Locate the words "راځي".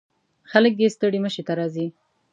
1.59-1.87